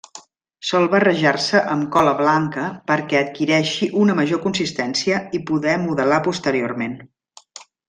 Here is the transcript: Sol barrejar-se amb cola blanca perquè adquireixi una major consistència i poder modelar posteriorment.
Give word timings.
Sol 0.69 0.85
barrejar-se 0.93 1.59
amb 1.73 1.85
cola 1.95 2.13
blanca 2.21 2.63
perquè 2.93 3.19
adquireixi 3.25 3.91
una 4.05 4.17
major 4.23 4.43
consistència 4.47 5.21
i 5.39 5.43
poder 5.53 5.77
modelar 5.87 6.21
posteriorment. 6.31 6.99